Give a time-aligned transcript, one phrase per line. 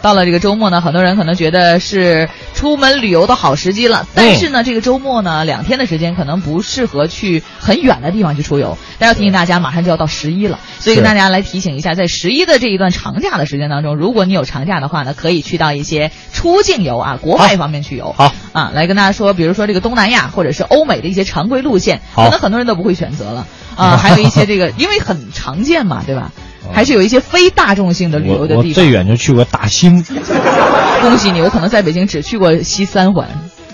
[0.00, 4.06] 到了这个周末呢，很多人可能觉得是出门旅游的好时机了。
[4.14, 8.78] 但是呢，这个周末呢，两天的时间可能不适合去很远的地方去出游。
[8.98, 18.14] 但要提醒大家，马上就要到十一了，所以跟大家来提醒一下，在十一的这一段长假的时间当中，如果你有长假的话呢，可以去到一些出境游啊，国外方面去游。
[18.16, 23.46] 好啊，来跟大家说，比如说这个东南亚或者是欧美的一些常规路线，可能很多人都不会选择了
[23.76, 23.96] 啊。
[23.96, 26.32] 还有一些这个，因为很常见嘛，对吧？
[26.72, 28.58] 还是有一些非大众性的旅游的地方。
[28.68, 30.04] 我最远就去过大兴。
[31.00, 33.28] 恭喜你，我可能在北京只去过西三环。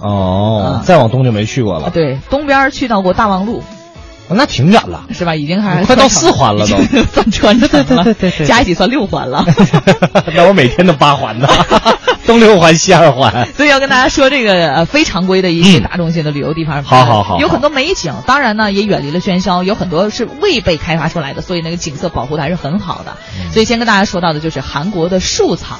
[0.00, 1.90] 哦，再往东就没去过了。
[1.90, 3.62] 对，东边去到过大望路。
[4.28, 5.34] 那挺远了，是吧？
[5.34, 6.76] 已经还快到四环了都，
[7.12, 9.44] 算穿着对对对对对，加一起算六环了。
[10.34, 11.48] 那我每天都八环呢，
[12.26, 13.46] 东六环西二环。
[13.56, 23.16] 所以要跟大家说这个呃非常规的一些大众性的旅游地方，好好好，有很多美景，当然呢也远离了喧嚣，有很多是未被开发出来的，所以那个景色保护的还是很好的。
[23.52, 25.78] 所以先跟大家说到的就是韩国的树草。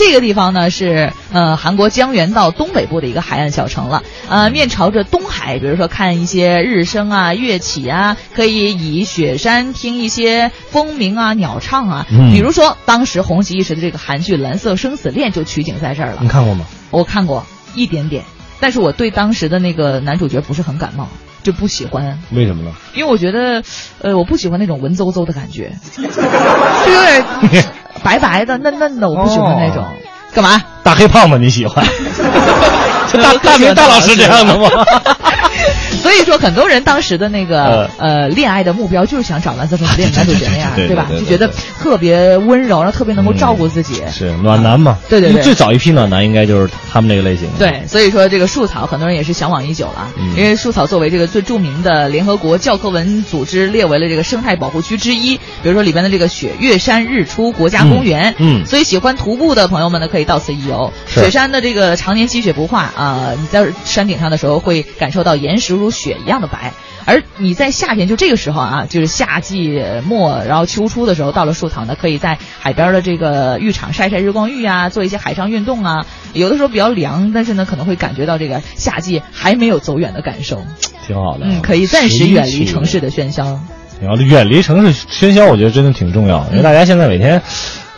[0.00, 16.20] 这个地方呢是呃韩国江原道东北部的一个海岸小城了，呃面朝着东海，比如说看一些日升啊、月起啊，可以以雪山听一些风鸣啊、鸟唱啊，比如说当时红极一时的这个韩剧《蓝色生死恋》就取景在这儿了。
[16.22, 16.64] 你看过吗？
[16.90, 17.44] 我看过
[17.74, 18.24] 一点点，
[18.58, 21.08] 但是我对当时的那个男主角不是很感冒，
[21.42, 22.18] 就不喜欢。
[22.32, 22.72] 为什么呢？
[22.94, 23.62] 因为我觉得，
[24.00, 27.02] 呃，我不喜欢那种文绉绉的感觉， 就有
[27.50, 27.66] 点。
[28.10, 29.84] 白白的、嫩嫩的，我不喜欢那种。
[30.34, 30.60] 干嘛？
[30.82, 31.84] 大黑胖子你喜欢？
[33.22, 34.68] 大大明大老师这样的吗？
[36.02, 41.06] 所以说，很多人当时的那个呃恋爱的目标就是想找蓝色生死恋男主角那样， 对吧？
[41.10, 41.48] 就觉得
[41.78, 44.02] 特别温柔，然后特别能够照顾自己。
[44.10, 44.98] 是暖男嘛？
[45.08, 45.42] 对对对。
[45.42, 47.48] 最早一批暖男应该就是他们那个类型。
[47.58, 50.08] 对，所以说这个树草，很多人也是向往已久了。
[50.36, 60.92] 因为树草作为这个最著名的联合国教科文组织列为了这个生态保护区之一，比如说里边的这个雪月山日出国家公园，嗯，所以喜欢徒步的朋友们呢，可以到此一游。
[61.06, 66.72] 雪山的这个常年积雪不化啊，你在山顶上的时候会感受到岩石如雪一样的白。
[67.06, 76.06] 而你在夏天就这个时候啊，就是夏季末，然后秋初的时候，到了树塘呢，可以在海边的这个浴场晒晒日光浴啊，做一些海上运动啊。
[76.34, 80.62] 有的时候比较凉，但是呢，可能会感觉到这个夏季还没有走远的感受，
[81.06, 81.46] 挺好的。
[81.46, 83.58] 嗯，可以暂时远离城市的喧嚣。
[84.00, 87.42] 然后远离城市喧嚣，我觉得真的挺重要，因为大家现在每天。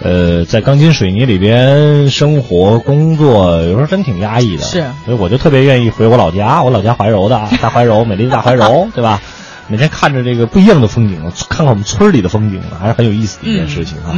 [0.03, 4.63] 呃，在钢筋水泥里边生活工作，有时候真挺压抑的。
[4.63, 9.21] 是，所以我就特别愿意回我老家，我老家怀柔的大怀柔，美丽的大怀柔， 对吧？
[9.69, 14.13] 每天看着这个不一样的风景，看看我们村里的风景，还是很有意思的一件事情啊。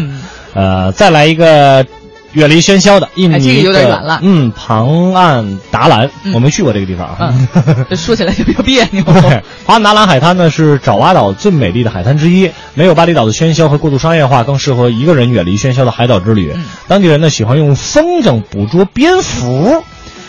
[0.54, 1.86] 呃，再来一个。
[2.34, 7.34] 远离喧嚣的印尼的，嗯，庞岸达兰，我没去过这个地方啊，
[7.88, 9.02] 这说起来就比较别扭。
[9.04, 16.52] 庞岸达兰海滩呢是爪哇岛最美丽的海滩之一，没有巴厘岛的喧嚣和过度商业化，更适合一个人远离喧嚣的海岛之旅。
[16.88, 19.84] 当地人呢喜欢用风筝捕捉蝙蝠，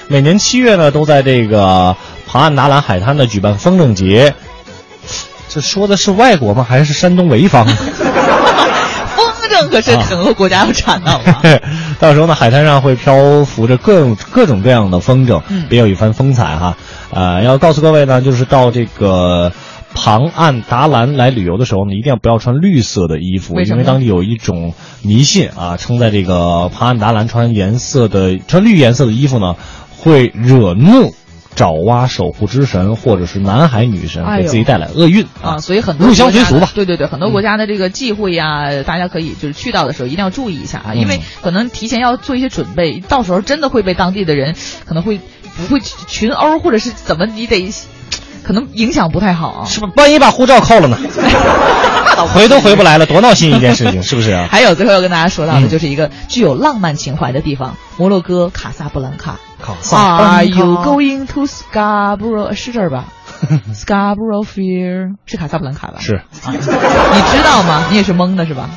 [0.07, 1.95] 每年七月呢都在这个
[2.27, 4.35] 庞岸达兰海滩呢举办风筝节。
[5.49, 6.63] 这说的是外国吗？
[6.67, 7.65] 还是山东潍坊？
[9.69, 11.19] 可是很多国家要产的，
[11.99, 16.77] 到时候呢，海滩上会漂浮着各种各种各样的风筝，别有一番风采哈。
[17.11, 19.51] 呃，要告诉各位呢，就是到这个
[19.93, 29.55] 庞岸达兰来旅游的时候呢，一定要不要穿绿色的衣服，因为当地有一种迷信啊，称在这个庞岸达兰穿颜色的穿绿颜色的衣服呢，
[29.97, 31.13] 会惹怒。
[31.55, 35.57] 爪哇守护之神，或者是南海女神，给自己带来厄运啊！
[35.59, 36.69] 所以很多入乡随俗吧。
[36.75, 44.55] 对对对，很多国家的这个忌讳呀，大家可以就是去到的时候一定要注意一下啊，因为可能提前要做一些准备，到时候真的会被当地的人
[44.85, 45.19] 可能会
[45.57, 47.71] 不会群殴，或者是怎么，你得
[48.43, 49.65] 可能影响不太好啊。
[49.65, 49.87] 是不？
[49.95, 50.97] 万一把护照扣了呢？
[52.33, 54.47] 回都回不来了，多闹心一件事情，是不是啊？
[54.51, 59.39] 还有最后要跟大家说到的，就是一个具有浪漫情怀的地方——摩洛哥卡萨布兰卡。
[59.91, 62.53] Are you going to Scarborough？
[62.53, 63.05] 是这儿吧？
[63.73, 65.95] Scarborough Fair 是卡萨布兰卡吧？
[65.99, 66.21] 是。
[66.51, 67.85] 你知道吗？
[67.89, 68.69] 你也是懵的是吧？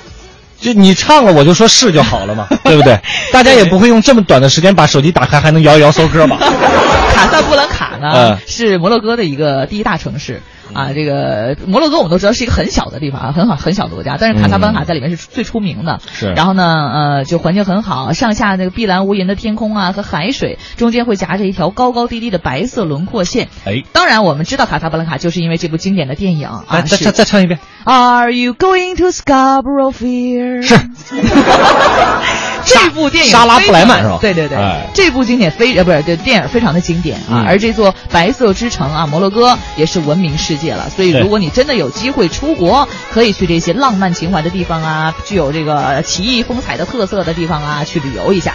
[0.61, 2.99] 就你唱了，我就说是就好了嘛， 对不对？
[3.33, 6.37] 大家也不会用这么短的时间把手机打开，还能摇一摇搜歌嘛？
[7.15, 10.43] 卡萨布兰卡呢，是摩洛哥的一个第一大城市。
[10.75, 16.01] 啊，这个摩洛哥我们都知道是一个很小的地方啊，很好很小的国家，但是卡萨布兰卡在里面是最出名的。
[16.13, 16.33] 是。
[16.33, 23.49] 然后呢，呃，就环境很好，上下那个碧蓝无垠的天空啊和海水中间会夹着一条高高低低的白色轮廓线。
[23.65, 26.65] 哎，当然我们知道卡萨布兰卡就是因为这部经典的电影啊。
[26.69, 30.63] 再再再唱一遍 Are you going to Scarborough Fair？
[30.63, 30.77] 是。
[32.69, 34.19] 这部电影沙拉布莱曼是吧？
[34.21, 40.89] 对对对，哎、这部经典非呃不是这电影非常的经典啊，嗯、而这座白色之城啊摩洛哥也是闻名世界了。
[40.91, 48.55] 所以如果你真的有机会出国，可以去这些浪漫情怀的地方啊，具有这个奇异风采的特色的地方啊，去旅游一下。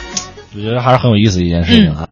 [0.55, 2.01] 我觉得还是很有意思一件事情啊。